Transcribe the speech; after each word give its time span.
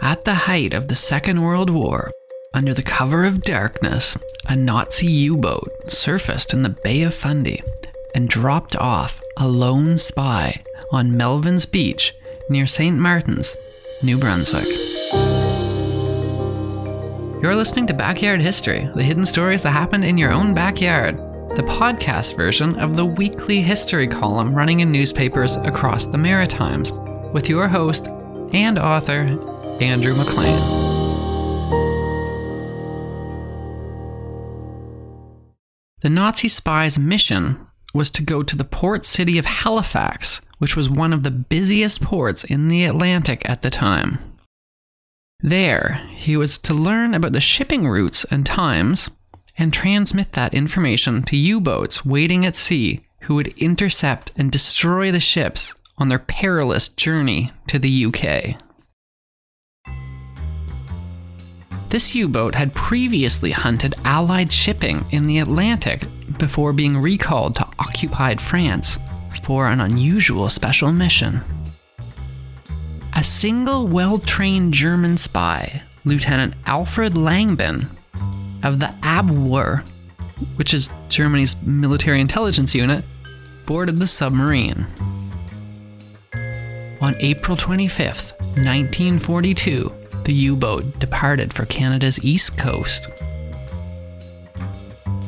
At 0.00 0.24
the 0.24 0.34
height 0.34 0.74
of 0.74 0.86
the 0.86 0.94
Second 0.94 1.42
World 1.42 1.70
War, 1.70 2.12
under 2.54 2.72
the 2.72 2.84
cover 2.84 3.24
of 3.24 3.42
darkness, 3.42 4.16
a 4.46 4.54
Nazi 4.54 5.06
U 5.06 5.36
boat 5.36 5.68
surfaced 5.88 6.52
in 6.52 6.62
the 6.62 6.76
Bay 6.84 7.02
of 7.02 7.12
Fundy 7.12 7.60
and 8.14 8.28
dropped 8.28 8.76
off 8.76 9.20
a 9.38 9.48
lone 9.48 9.96
spy 9.96 10.62
on 10.92 11.16
Melvin's 11.16 11.66
Beach 11.66 12.14
near 12.48 12.66
St. 12.66 12.96
Martin's, 12.96 13.56
New 14.02 14.18
Brunswick. 14.18 14.66
You're 17.42 17.56
listening 17.56 17.88
to 17.88 17.94
Backyard 17.94 18.40
History, 18.40 18.88
the 18.94 19.02
hidden 19.02 19.24
stories 19.24 19.64
that 19.64 19.70
happened 19.70 20.04
in 20.04 20.16
your 20.16 20.32
own 20.32 20.54
backyard, 20.54 21.16
the 21.56 21.62
podcast 21.62 22.36
version 22.36 22.76
of 22.76 22.96
the 22.96 23.04
weekly 23.04 23.60
history 23.60 24.06
column 24.06 24.54
running 24.54 24.78
in 24.80 24.92
newspapers 24.92 25.56
across 25.56 26.06
the 26.06 26.18
Maritimes, 26.18 26.92
with 27.32 27.48
your 27.48 27.66
host 27.66 28.06
and 28.52 28.78
author, 28.78 29.26
Andrew 29.80 30.14
McLean. 30.14 30.58
The 36.00 36.10
Nazi 36.10 36.48
spy's 36.48 36.98
mission 36.98 37.66
was 37.94 38.10
to 38.10 38.22
go 38.22 38.42
to 38.42 38.56
the 38.56 38.64
port 38.64 39.04
city 39.04 39.38
of 39.38 39.46
Halifax, 39.46 40.40
which 40.58 40.76
was 40.76 40.88
one 40.88 41.12
of 41.12 41.22
the 41.22 41.30
busiest 41.30 42.02
ports 42.02 42.44
in 42.44 42.68
the 42.68 42.84
Atlantic 42.84 43.48
at 43.48 43.62
the 43.62 43.70
time. 43.70 44.18
There, 45.40 46.02
he 46.14 46.36
was 46.36 46.58
to 46.58 46.74
learn 46.74 47.14
about 47.14 47.32
the 47.32 47.40
shipping 47.40 47.86
routes 47.86 48.24
and 48.24 48.44
times 48.44 49.10
and 49.56 49.72
transmit 49.72 50.32
that 50.32 50.54
information 50.54 51.22
to 51.24 51.36
U 51.36 51.60
boats 51.60 52.04
waiting 52.04 52.44
at 52.44 52.56
sea 52.56 53.00
who 53.22 53.36
would 53.36 53.56
intercept 53.58 54.32
and 54.36 54.50
destroy 54.50 55.10
the 55.10 55.20
ships 55.20 55.74
on 55.98 56.08
their 56.08 56.18
perilous 56.18 56.88
journey 56.88 57.52
to 57.66 57.78
the 57.78 58.06
UK. 58.06 58.60
This 61.90 62.14
U 62.14 62.28
boat 62.28 62.54
had 62.54 62.74
previously 62.74 63.50
hunted 63.50 63.94
Allied 64.04 64.52
shipping 64.52 65.06
in 65.10 65.26
the 65.26 65.38
Atlantic 65.38 66.02
before 66.38 66.74
being 66.74 66.98
recalled 66.98 67.56
to 67.56 67.66
occupied 67.78 68.40
France 68.40 68.98
for 69.42 69.66
an 69.66 69.80
unusual 69.80 70.50
special 70.50 70.92
mission. 70.92 71.40
A 73.16 73.24
single 73.24 73.88
well 73.88 74.18
trained 74.18 74.74
German 74.74 75.16
spy, 75.16 75.82
Lieutenant 76.04 76.52
Alfred 76.66 77.14
Langbein, 77.14 77.88
of 78.62 78.78
the 78.80 78.94
Abwehr, 79.02 79.82
which 80.56 80.74
is 80.74 80.90
Germany's 81.08 81.56
military 81.62 82.20
intelligence 82.20 82.74
unit, 82.74 83.02
boarded 83.64 83.96
the 83.96 84.06
submarine. 84.06 84.86
On 87.00 87.14
April 87.20 87.56
25th, 87.56 88.38
1942, 88.56 89.92
the 90.28 90.34
U 90.34 90.54
boat 90.54 90.98
departed 90.98 91.54
for 91.54 91.64
Canada's 91.64 92.22
east 92.22 92.58
coast. 92.58 93.08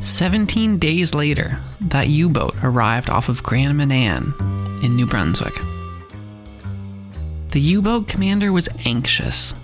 17 0.00 0.76
days 0.76 1.14
later, 1.14 1.58
that 1.80 2.08
U 2.08 2.28
boat 2.28 2.54
arrived 2.62 3.08
off 3.08 3.30
of 3.30 3.42
Grand 3.42 3.78
Manan 3.78 4.34
in 4.82 4.94
New 4.94 5.06
Brunswick. 5.06 5.54
The 7.48 7.60
U 7.60 7.80
boat 7.80 8.08
commander 8.08 8.52
was 8.52 8.68
anxious. 8.84 9.54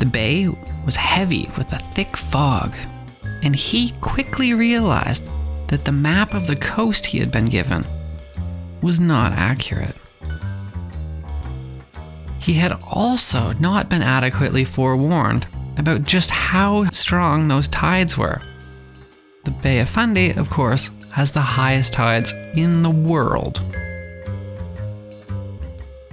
The 0.00 0.06
bay 0.06 0.48
was 0.84 0.96
heavy 0.96 1.48
with 1.56 1.72
a 1.72 1.78
thick 1.78 2.16
fog, 2.16 2.74
and 3.44 3.54
he 3.54 3.92
quickly 4.00 4.54
realized 4.54 5.24
that 5.68 5.84
the 5.84 5.92
map 5.92 6.34
of 6.34 6.48
the 6.48 6.56
coast 6.56 7.06
he 7.06 7.20
had 7.20 7.30
been 7.30 7.46
given 7.46 7.86
was 8.80 8.98
not 8.98 9.30
accurate. 9.30 9.94
He 12.42 12.54
had 12.54 12.76
also 12.90 13.52
not 13.60 13.88
been 13.88 14.02
adequately 14.02 14.64
forewarned 14.64 15.46
about 15.76 16.02
just 16.02 16.32
how 16.32 16.90
strong 16.90 17.46
those 17.46 17.68
tides 17.68 18.18
were. 18.18 18.42
The 19.44 19.52
Bay 19.52 19.78
of 19.78 19.88
Fundy, 19.88 20.32
of 20.32 20.50
course, 20.50 20.90
has 21.12 21.30
the 21.30 21.40
highest 21.40 21.92
tides 21.92 22.32
in 22.54 22.82
the 22.82 22.90
world. 22.90 23.62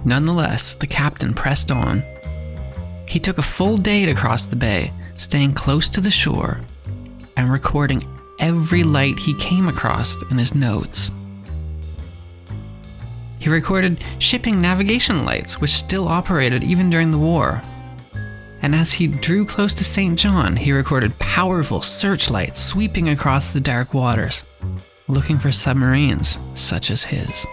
Nonetheless, 0.04 0.76
the 0.76 0.86
captain 0.86 1.34
pressed 1.34 1.72
on. 1.72 2.04
He 3.08 3.18
took 3.18 3.38
a 3.38 3.42
full 3.42 3.76
day 3.76 4.06
to 4.06 4.14
cross 4.14 4.44
the 4.44 4.56
bay, 4.56 4.92
staying 5.16 5.54
close 5.54 5.88
to 5.90 6.00
the 6.00 6.12
shore 6.12 6.60
and 7.36 7.52
recording 7.52 8.06
every 8.38 8.84
light 8.84 9.18
he 9.18 9.34
came 9.34 9.68
across 9.68 10.16
in 10.30 10.38
his 10.38 10.54
notes. 10.54 11.10
He 13.40 13.48
recorded 13.48 14.04
shipping 14.18 14.60
navigation 14.60 15.24
lights, 15.24 15.60
which 15.60 15.70
still 15.70 16.06
operated 16.06 16.62
even 16.62 16.90
during 16.90 17.10
the 17.10 17.18
war. 17.18 17.62
And 18.62 18.74
as 18.74 18.92
he 18.92 19.06
drew 19.06 19.46
close 19.46 19.74
to 19.74 19.84
St. 19.84 20.18
John, 20.18 20.56
he 20.56 20.72
recorded 20.72 21.18
powerful 21.18 21.80
searchlights 21.80 22.60
sweeping 22.60 23.08
across 23.08 23.50
the 23.50 23.60
dark 23.60 23.94
waters, 23.94 24.44
looking 25.08 25.38
for 25.38 25.50
submarines 25.50 26.36
such 26.54 26.90
as 26.90 27.04
his. 27.04 27.46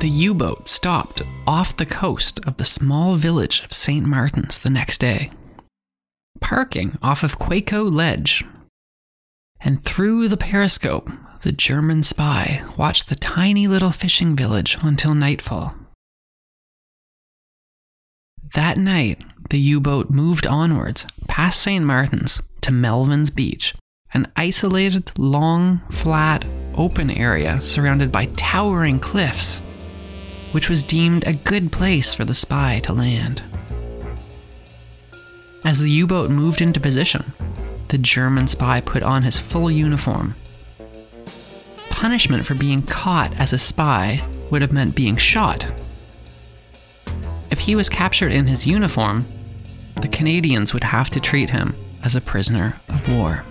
The 0.00 0.08
U 0.08 0.34
boat 0.34 0.68
stopped 0.68 1.22
off 1.46 1.76
the 1.76 1.86
coast 1.86 2.40
of 2.46 2.58
the 2.58 2.64
small 2.66 3.14
village 3.14 3.64
of 3.64 3.72
St. 3.72 4.04
Martin's 4.04 4.60
the 4.60 4.68
next 4.68 4.98
day, 4.98 5.30
parking 6.40 6.98
off 7.02 7.22
of 7.22 7.38
Quaco 7.38 7.90
Ledge. 7.90 8.44
And 9.60 9.82
through 9.82 10.28
the 10.28 10.36
periscope, 10.36 11.08
the 11.42 11.52
German 11.52 12.02
spy 12.02 12.62
watched 12.76 13.08
the 13.08 13.14
tiny 13.14 13.66
little 13.66 13.90
fishing 13.90 14.34
village 14.34 14.76
until 14.82 15.14
nightfall. 15.14 15.74
That 18.54 18.76
night, 18.78 19.22
the 19.50 19.58
U 19.58 19.80
boat 19.80 20.10
moved 20.10 20.46
onwards 20.46 21.06
past 21.28 21.60
St. 21.60 21.84
Martin's 21.84 22.42
to 22.60 22.72
Melvin's 22.72 23.30
Beach, 23.30 23.74
an 24.14 24.30
isolated, 24.36 25.10
long, 25.18 25.80
flat, 25.90 26.44
open 26.74 27.10
area 27.10 27.60
surrounded 27.60 28.10
by 28.10 28.26
towering 28.36 28.98
cliffs 28.98 29.62
which 30.52 30.68
was 30.68 30.82
deemed 30.82 31.26
a 31.26 31.32
good 31.32 31.72
place 31.72 32.14
for 32.14 32.24
the 32.24 32.34
spy 32.34 32.78
to 32.84 32.92
land. 32.92 33.42
As 35.64 35.80
the 35.80 35.90
U 35.90 36.06
boat 36.06 36.30
moved 36.30 36.60
into 36.60 36.80
position, 36.80 37.32
the 37.88 37.98
German 37.98 38.46
spy 38.46 38.80
put 38.80 39.02
on 39.02 39.22
his 39.22 39.38
full 39.38 39.70
uniform. 39.70 40.34
Punishment 42.02 42.44
for 42.44 42.56
being 42.56 42.82
caught 42.82 43.38
as 43.38 43.52
a 43.52 43.58
spy 43.58 44.24
would 44.50 44.60
have 44.60 44.72
meant 44.72 44.96
being 44.96 45.16
shot. 45.16 45.64
If 47.48 47.60
he 47.60 47.76
was 47.76 47.88
captured 47.88 48.32
in 48.32 48.48
his 48.48 48.66
uniform, 48.66 49.24
the 50.00 50.08
Canadians 50.08 50.74
would 50.74 50.82
have 50.82 51.10
to 51.10 51.20
treat 51.20 51.50
him 51.50 51.76
as 52.02 52.16
a 52.16 52.20
prisoner 52.20 52.80
of 52.88 53.08
war. 53.08 53.44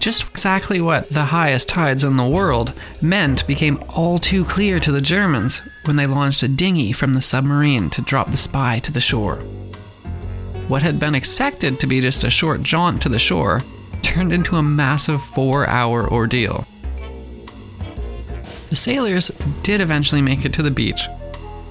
Just 0.00 0.28
exactly 0.28 0.82
what 0.82 1.08
the 1.08 1.24
highest 1.24 1.70
tides 1.70 2.04
in 2.04 2.18
the 2.18 2.28
world 2.28 2.74
meant 3.00 3.46
became 3.46 3.82
all 3.96 4.18
too 4.18 4.44
clear 4.44 4.78
to 4.80 4.92
the 4.92 5.00
Germans 5.00 5.62
when 5.86 5.96
they 5.96 6.06
launched 6.06 6.42
a 6.42 6.48
dinghy 6.48 6.92
from 6.92 7.14
the 7.14 7.22
submarine 7.22 7.88
to 7.88 8.02
drop 8.02 8.30
the 8.30 8.36
spy 8.36 8.80
to 8.80 8.92
the 8.92 9.00
shore. 9.00 9.36
What 10.68 10.82
had 10.82 11.00
been 11.00 11.14
expected 11.14 11.80
to 11.80 11.86
be 11.86 12.02
just 12.02 12.22
a 12.22 12.28
short 12.28 12.62
jaunt 12.62 13.00
to 13.00 13.08
the 13.08 13.18
shore 13.18 13.62
turned 14.04 14.32
into 14.32 14.56
a 14.56 14.62
massive 14.62 15.20
four 15.20 15.66
hour 15.68 16.08
ordeal. 16.08 16.66
The 18.70 18.76
sailors 18.76 19.30
did 19.62 19.80
eventually 19.80 20.22
make 20.22 20.44
it 20.44 20.52
to 20.54 20.62
the 20.62 20.70
beach, 20.70 21.08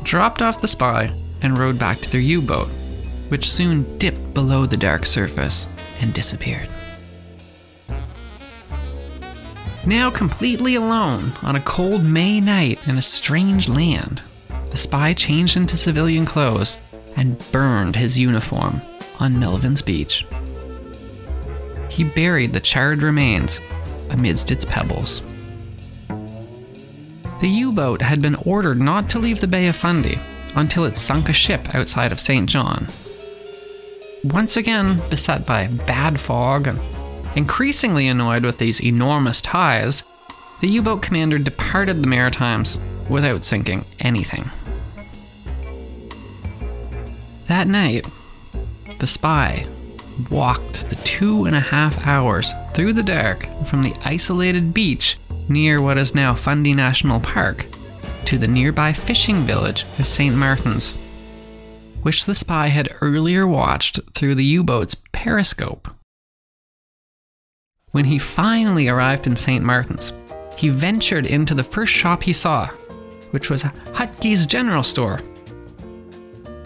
dropped 0.03 0.41
off 0.41 0.61
the 0.61 0.67
spy, 0.67 1.13
and 1.41 1.57
rowed 1.57 1.77
back 1.77 1.99
to 1.99 2.09
their 2.09 2.21
U 2.21 2.41
boat, 2.41 2.67
which 3.29 3.49
soon 3.49 3.97
dipped 3.97 4.33
below 4.33 4.65
the 4.65 4.77
dark 4.77 5.05
surface 5.05 5.67
and 6.01 6.13
disappeared. 6.13 6.69
Now 9.85 10.09
completely 10.09 10.75
alone 10.75 11.33
on 11.41 11.57
a 11.57 11.61
cold 11.61 12.05
May 12.05 12.39
night 12.39 12.79
in 12.87 12.97
a 12.97 13.01
strange 13.01 13.67
land, 13.67 14.21
the 14.71 14.77
spy 14.77 15.13
changed 15.13 15.57
into 15.57 15.75
civilian 15.75 16.25
clothes 16.25 16.77
and 17.17 17.37
burned 17.51 17.97
his 17.97 18.17
uniform 18.17 18.81
on 19.19 19.39
Melvin's 19.39 19.81
Beach. 19.81 20.25
He 21.93 22.03
buried 22.03 22.53
the 22.53 22.59
charred 22.59 23.03
remains 23.03 23.61
amidst 24.09 24.51
its 24.51 24.65
pebbles. 24.65 25.21
The 27.39 27.49
U 27.49 27.71
boat 27.71 28.01
had 28.01 28.21
been 28.21 28.35
ordered 28.35 28.81
not 28.81 29.09
to 29.11 29.19
leave 29.19 29.39
the 29.41 29.47
Bay 29.47 29.67
of 29.67 29.75
Fundy 29.75 30.17
until 30.55 30.85
it 30.85 30.97
sunk 30.97 31.29
a 31.29 31.33
ship 31.33 31.73
outside 31.73 32.11
of 32.11 32.19
St. 32.19 32.49
John. 32.49 32.87
Once 34.23 34.57
again 34.57 35.01
beset 35.09 35.45
by 35.45 35.67
bad 35.67 36.19
fog 36.19 36.67
and 36.67 36.79
Increasingly 37.35 38.07
annoyed 38.07 38.43
with 38.43 38.59
these 38.59 38.79
enormous 38.79 39.41
tides, 39.41 40.03
the 40.61 40.67
U 40.67 40.83
boat 40.83 41.01
commander 41.01 41.39
departed 41.39 42.03
the 42.03 42.07
Maritimes 42.07 42.79
without 43.09 43.43
sinking 43.43 43.85
anything. 43.99 44.51
That 47.47 47.67
night, 47.67 48.05
the 48.99 49.07
spy 49.07 49.65
walked 50.29 50.89
the 50.89 50.95
two 50.97 51.45
and 51.45 51.55
a 51.55 51.59
half 51.59 52.05
hours 52.05 52.53
through 52.73 52.93
the 52.93 53.03
dark 53.03 53.47
from 53.65 53.81
the 53.81 53.95
isolated 54.05 54.73
beach 54.73 55.17
near 55.49 55.81
what 55.81 55.97
is 55.97 56.15
now 56.15 56.33
Fundy 56.33 56.73
National 56.73 57.19
Park 57.19 57.65
to 58.25 58.37
the 58.37 58.47
nearby 58.47 58.93
fishing 58.93 59.45
village 59.45 59.83
of 59.99 60.07
St. 60.07 60.35
Martin's, 60.35 60.95
which 62.01 62.25
the 62.25 62.35
spy 62.35 62.67
had 62.67 62.89
earlier 63.01 63.45
watched 63.45 63.99
through 64.13 64.35
the 64.35 64.45
U 64.45 64.63
boat's 64.63 64.95
periscope. 65.11 65.89
When 67.91 68.05
he 68.05 68.17
finally 68.17 68.87
arrived 68.87 69.27
in 69.27 69.35
St. 69.35 69.63
Martin's, 69.63 70.13
he 70.57 70.69
ventured 70.69 71.25
into 71.25 71.53
the 71.53 71.63
first 71.63 71.93
shop 71.93 72.23
he 72.23 72.33
saw, 72.33 72.67
which 73.31 73.49
was 73.49 73.63
Hutke's 73.63 74.45
General 74.45 74.83
Store. 74.83 75.21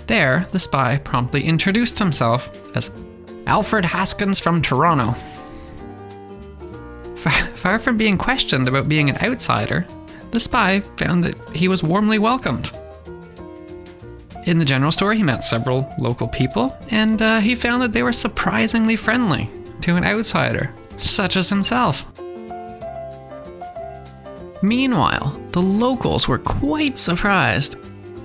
There, 0.08 0.48
the 0.52 0.60
spy 0.60 0.98
promptly 0.98 1.44
introduced 1.44 2.00
himself 2.00 2.50
as 2.76 2.92
Alfred 3.48 3.86
Haskins 3.86 4.40
from 4.40 4.62
Toronto. 4.62 5.16
Far, 7.16 7.32
far 7.32 7.80
from 7.80 7.98
being 7.98 8.18
questioned 8.18 8.68
about 8.68 8.90
being 8.90 9.10
an 9.10 9.18
outsider, 9.24 9.88
the 10.32 10.40
spy 10.40 10.82
found 10.98 11.24
that 11.24 11.56
he 11.56 11.68
was 11.68 11.82
warmly 11.82 12.20
welcomed. 12.20 12.72
In 14.46 14.58
the 14.58 14.66
general 14.66 14.92
store, 14.92 15.14
he 15.14 15.24
met 15.24 15.44
several 15.44 15.94
local 15.98 16.28
people, 16.28 16.78
and 16.92 17.22
uh, 17.22 17.40
he 17.40 17.56
found 17.56 17.82
that 17.82 17.94
they 17.94 18.04
were 18.04 18.14
surprisingly 18.14 18.96
friendly 18.96 19.50
to 19.82 19.96
an 19.96 20.04
outsider, 20.04 20.74
such 20.98 21.36
as 21.38 21.50
himself. 21.50 22.06
Meanwhile, 24.62 25.40
the 25.52 25.62
locals 25.62 26.28
were 26.28 26.38
quite 26.38 26.98
surprised 26.98 27.78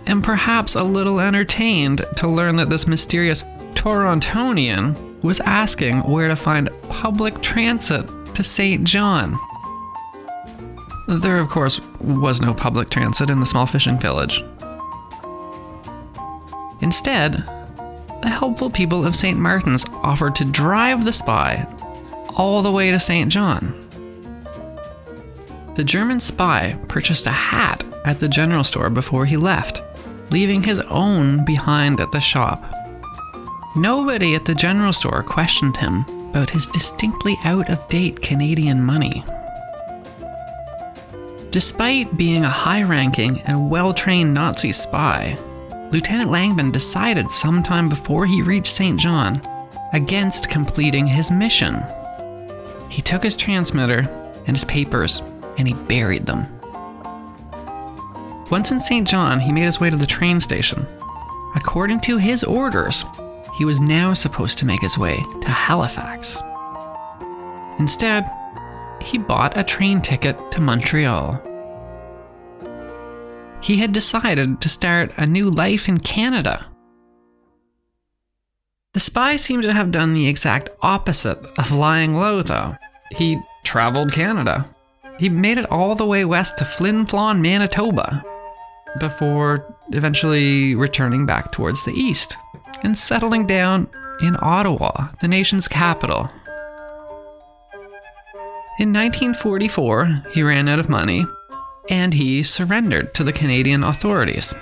and 0.07 0.25
perhaps 0.25 0.75
a 0.75 0.83
little 0.83 1.21
entertained 1.21 2.05
to 2.17 2.27
learn 2.27 2.57
that 2.57 2.71
this 2.71 2.89
mysterious 2.89 3.45
Torontonian 3.75 5.12
was 5.23 5.41
asking 5.41 5.99
where 6.01 6.29
to 6.29 6.37
find 6.37 6.71
public 6.89 7.41
transit 7.43 8.09
to 8.35 8.43
St. 8.43 8.85
John. 8.85 9.39
There, 11.09 11.39
of 11.39 11.49
course, 11.49 11.81
was 12.01 12.41
no 12.41 12.55
public 12.55 12.91
transit 12.91 13.31
in 13.31 13.41
the 13.41 13.47
small 13.47 13.67
fishing 13.67 13.99
village. 13.99 14.43
Instead, 16.81 17.45
the 18.23 18.29
helpful 18.29 18.71
people 18.71 19.05
of 19.05 19.17
St. 19.17 19.39
Martin's 19.39 19.85
offered 20.03 20.35
to 20.37 20.45
drive 20.45 21.05
the 21.05 21.13
spy 21.13 21.67
all 22.35 22.63
the 22.63 22.73
way 22.73 22.91
to 22.91 22.99
St. 22.99 23.31
John. 23.31 23.79
The 25.75 25.85
German 25.85 26.21
spy 26.21 26.79
purchased 26.89 27.27
a 27.27 27.31
hat 27.31 27.85
at 28.05 28.21
the 28.21 28.29
general 28.29 28.65
store 28.65 28.91
before 28.91 29.27
he 29.27 29.37
left, 29.37 29.83
leaving 30.31 30.63
his 30.63 30.81
own 30.81 31.45
behind 31.45 32.01
at 32.01 32.11
the 32.13 32.21
shop. 32.21 32.82
Nobody 33.75 34.35
at 34.35 34.45
the 34.45 34.55
general 34.55 34.93
store 34.93 35.23
questioned 35.23 35.79
him 35.79 36.05
about 36.29 36.51
his 36.51 36.67
distinctly 36.67 37.37
out 37.45 37.71
of 37.71 37.89
date 37.89 38.21
Canadian 38.21 38.85
money. 38.85 39.25
Despite 41.51 42.17
being 42.19 42.45
a 42.45 42.51
high 42.51 42.83
ranking 42.83 43.41
and 43.43 43.71
well 43.71 43.95
trained 43.95 44.35
Nazi 44.35 44.73
spy, 44.73 45.39
Lieutenant 45.91 46.31
Langbein 46.31 46.71
decided 46.71 47.31
sometime 47.31 47.89
before 47.89 48.27
he 48.27 48.43
reached 48.43 48.67
St. 48.67 49.01
John 49.01 49.41
against 49.95 50.51
completing 50.51 51.07
his 51.07 51.31
mission. 51.31 51.83
He 52.91 53.01
took 53.01 53.23
his 53.23 53.37
transmitter 53.37 54.01
and 54.47 54.55
his 54.55 54.67
papers 54.67 55.23
and 55.57 55.67
he 55.67 55.73
buried 55.75 56.27
them. 56.27 56.47
Once 58.51 58.71
in 58.71 58.81
St. 58.81 59.09
John, 59.09 59.41
he 59.41 59.51
made 59.51 59.65
his 59.65 59.81
way 59.81 59.89
to 59.89 59.97
the 59.97 60.05
train 60.05 60.41
station. 60.41 60.87
According 61.55 62.01
to 62.01 62.19
his 62.19 62.45
orders, 62.45 63.05
he 63.53 63.65
was 63.65 63.81
now 63.81 64.13
supposed 64.13 64.59
to 64.59 64.67
make 64.67 64.81
his 64.81 64.99
way 64.99 65.25
to 65.43 65.49
Halifax. 65.49 66.43
Instead, 67.79 68.31
he 69.03 69.19
bought 69.19 69.57
a 69.57 69.65
train 69.65 70.01
ticket 70.01 70.37
to 70.53 70.61
Montreal. 70.61 71.41
He 73.61 73.77
had 73.77 73.93
decided 73.93 74.61
to 74.61 74.69
start 74.69 75.13
a 75.17 75.27
new 75.27 75.51
life 75.51 75.89
in 75.89 75.99
Canada. 75.99 76.67
The 78.95 79.01
spy 79.01 79.37
seemed 79.37 79.63
to 79.65 79.73
have 79.73 79.91
done 79.91 80.15
the 80.15 80.29
exact 80.29 80.71
opposite 80.83 81.39
of 81.59 81.73
lying 81.73 82.15
low, 82.15 82.43
though. 82.43 82.77
He 83.13 83.39
traveled 83.65 84.13
Canada. 84.13 84.67
He 85.19 85.29
made 85.29 85.59
it 85.59 85.71
all 85.71 85.95
the 85.95 86.07
way 86.07 86.25
west 86.25 86.59
to 86.59 86.65
Flin 86.65 87.07
Flon, 87.07 87.41
Manitoba, 87.41 88.25
before 88.99 89.65
eventually 89.91 90.75
returning 90.75 91.27
back 91.27 91.53
towards 91.53 91.85
the 91.85 91.93
east 91.93 92.37
and 92.83 92.97
settling 92.97 93.47
down 93.47 93.89
in 94.21 94.37
Ottawa, 94.41 95.09
the 95.21 95.29
nation's 95.29 95.69
capital. 95.69 96.31
In 98.79 98.93
1944, 98.93 100.23
he 100.33 100.43
ran 100.43 100.69
out 100.69 100.79
of 100.79 100.89
money 100.89 101.27
and 101.91 102.15
he 102.15 102.43
surrendered 102.43 103.15
to 103.15 103.25
the 103.25 103.33
Canadian 103.33 103.85
authorities. 103.85 104.55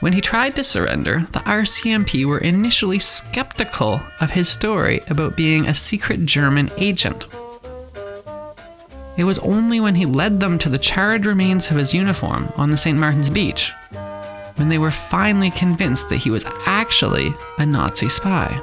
When 0.00 0.12
he 0.12 0.20
tried 0.20 0.54
to 0.56 0.64
surrender, 0.64 1.26
the 1.32 1.40
RCMP 1.40 2.26
were 2.26 2.38
initially 2.38 2.98
skeptical 2.98 4.00
of 4.20 4.30
his 4.30 4.48
story 4.48 5.00
about 5.08 5.36
being 5.36 5.66
a 5.66 5.74
secret 5.74 6.26
German 6.26 6.70
agent. 6.76 7.26
It 9.16 9.24
was 9.24 9.38
only 9.38 9.80
when 9.80 9.94
he 9.94 10.04
led 10.04 10.38
them 10.38 10.58
to 10.58 10.68
the 10.68 10.78
charred 10.78 11.24
remains 11.24 11.70
of 11.70 11.78
his 11.78 11.94
uniform 11.94 12.52
on 12.56 12.70
the 12.70 12.76
St. 12.76 12.98
Martin's 12.98 13.30
beach 13.30 13.72
when 14.56 14.68
they 14.68 14.78
were 14.78 14.90
finally 14.90 15.50
convinced 15.50 16.08
that 16.08 16.16
he 16.18 16.30
was 16.30 16.44
actually 16.66 17.34
a 17.58 17.66
Nazi 17.66 18.08
spy. 18.08 18.60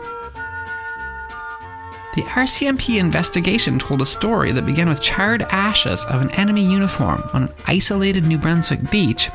The 2.15 2.21
RCMP 2.23 2.99
investigation 2.99 3.79
told 3.79 4.01
a 4.01 4.05
story 4.05 4.51
that 4.51 4.67
began 4.67 4.87
with 4.87 5.01
charred 5.01 5.41
ashes 5.49 6.05
of 6.05 6.21
an 6.21 6.29
enemy 6.31 6.63
uniform 6.63 7.23
on 7.33 7.43
an 7.43 7.53
isolated 7.65 8.25
New 8.25 8.37
Brunswick 8.37 8.91
beach, 8.91 9.29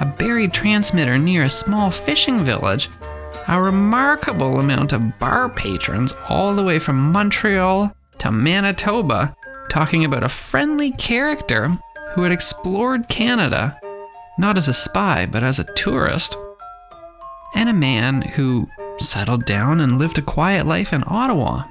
a 0.00 0.06
buried 0.18 0.52
transmitter 0.52 1.16
near 1.16 1.44
a 1.44 1.50
small 1.50 1.90
fishing 1.90 2.44
village, 2.44 2.90
a 3.48 3.60
remarkable 3.60 4.60
amount 4.60 4.92
of 4.92 5.18
bar 5.18 5.48
patrons 5.48 6.14
all 6.28 6.54
the 6.54 6.62
way 6.62 6.78
from 6.78 7.10
Montreal 7.10 7.94
to 8.18 8.30
Manitoba 8.30 9.34
talking 9.70 10.04
about 10.04 10.22
a 10.22 10.28
friendly 10.28 10.90
character 10.92 11.78
who 12.12 12.22
had 12.22 12.32
explored 12.32 13.08
Canada 13.08 13.79
not 14.40 14.56
as 14.56 14.68
a 14.68 14.74
spy, 14.74 15.26
but 15.26 15.42
as 15.42 15.58
a 15.58 15.74
tourist, 15.74 16.36
and 17.54 17.68
a 17.68 17.74
man 17.74 18.22
who 18.22 18.66
settled 18.98 19.44
down 19.44 19.80
and 19.80 19.98
lived 19.98 20.18
a 20.18 20.22
quiet 20.22 20.66
life 20.66 20.92
in 20.92 21.04
Ottawa. 21.06 21.64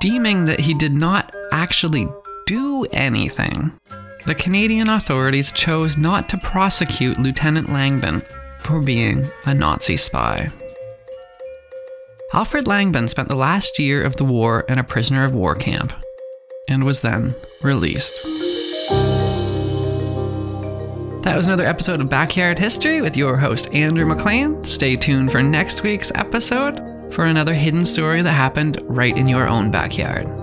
Deeming 0.00 0.44
that 0.44 0.60
he 0.60 0.74
did 0.74 0.92
not 0.92 1.34
actually 1.50 2.06
do 2.46 2.86
anything, 2.92 3.72
the 4.26 4.34
Canadian 4.34 4.88
authorities 4.88 5.50
chose 5.50 5.96
not 5.96 6.28
to 6.28 6.38
prosecute 6.38 7.18
Lieutenant 7.18 7.68
Langbein 7.68 8.24
for 8.60 8.80
being 8.80 9.26
a 9.46 9.54
Nazi 9.54 9.96
spy. 9.96 10.50
Alfred 12.34 12.64
Langbein 12.64 13.08
spent 13.08 13.28
the 13.28 13.34
last 13.34 13.78
year 13.78 14.02
of 14.02 14.16
the 14.16 14.24
war 14.24 14.64
in 14.68 14.78
a 14.78 14.84
prisoner 14.84 15.24
of 15.24 15.34
war 15.34 15.54
camp 15.54 15.92
and 16.68 16.84
was 16.84 17.00
then 17.00 17.34
released. 17.62 18.22
That 21.22 21.36
was 21.36 21.46
another 21.46 21.64
episode 21.64 22.00
of 22.00 22.08
Backyard 22.08 22.58
History 22.58 23.00
with 23.00 23.16
your 23.16 23.36
host, 23.36 23.72
Andrew 23.76 24.04
McLean. 24.04 24.64
Stay 24.64 24.96
tuned 24.96 25.30
for 25.30 25.40
next 25.40 25.84
week's 25.84 26.10
episode 26.16 27.14
for 27.14 27.26
another 27.26 27.54
hidden 27.54 27.84
story 27.84 28.22
that 28.22 28.32
happened 28.32 28.78
right 28.82 29.16
in 29.16 29.28
your 29.28 29.46
own 29.46 29.70
backyard. 29.70 30.41